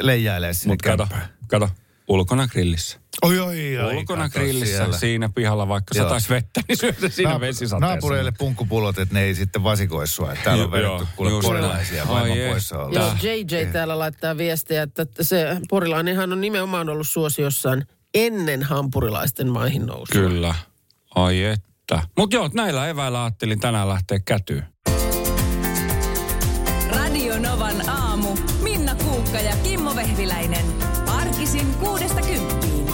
[0.00, 1.08] leijailee sinne Mutta kato,
[1.48, 1.68] kato,
[2.08, 3.00] ulkona grillissä.
[3.22, 3.96] Oi, oi, oi.
[3.96, 4.98] ulkona grillissä siellä.
[4.98, 6.04] siinä pihalla, vaikka Joo.
[6.04, 7.78] sataisi vettä, niin syötä siinä Naap- vesisateessa.
[7.94, 10.32] Naapureille punkkupullot, että ne ei sitten vasikoisi sua.
[10.32, 13.00] Että Täällä on vedetty kuule porilaisia Ai poissa olla.
[13.00, 19.86] Joo, JJ täällä laittaa viestiä, että se porilainenhan on nimenomaan ollut suosiossaan ennen hampurilaisten maihin
[19.86, 20.06] nousua.
[20.12, 20.54] Kyllä.
[21.14, 22.02] Ai että.
[22.18, 24.66] Mutta joo, näillä eväillä ajattelin tänään lähteä kätyyn.
[26.90, 28.36] Radio Novan aamu.
[28.62, 30.64] Minna Kuukka ja Kimmo Vehviläinen.
[31.26, 32.86] Arkisin kuudesta kymppiin.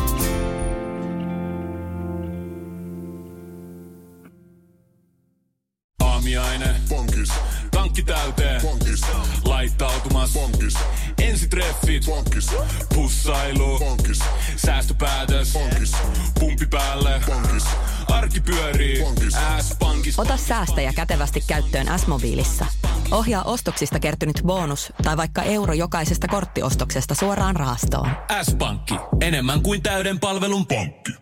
[6.03, 6.75] Aamiaine.
[6.89, 7.29] Bonkis.
[7.71, 8.63] Tankki täyteen.
[8.63, 9.01] Bonkis.
[9.45, 10.33] Laittautumas.
[10.33, 10.75] Bonkis.
[11.23, 12.07] Ensitreffit.
[12.07, 12.51] Bonkis.
[12.95, 13.79] Pussailu.
[13.79, 14.19] Bonkis.
[14.57, 15.53] Säästöpäätös.
[15.53, 15.93] Bonkis.
[16.41, 17.21] Pumpi päälle.
[17.27, 17.65] Bonkis.
[18.09, 19.03] Arki pyörii.
[19.03, 19.35] Bonkis.
[19.61, 20.19] S-pankis.
[20.19, 22.67] Ota säästäjä kätevästi käyttöön S-mobiilissa.
[23.13, 28.09] Ohjaa ostoksista kertynyt bonus tai vaikka euro jokaisesta korttiostoksesta suoraan rahastoon.
[28.43, 28.95] S-pankki.
[29.21, 31.13] Enemmän kuin täyden palvelun pankki.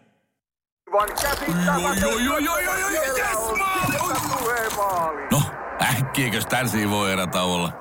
[5.30, 5.42] No,
[5.82, 7.72] äkkiäkös tän voi erä olla?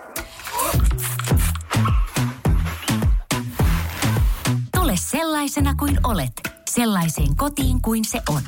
[4.76, 6.32] Tule sellaisena kuin olet,
[6.70, 8.42] sellaiseen kotiin kuin se on.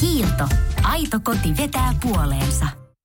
[0.00, 0.48] Kiilto.
[0.82, 2.85] Aito koti vetää puoleensa.